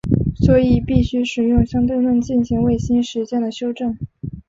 [0.35, 3.95] 所以必须使用相对论进行卫星时间的修正。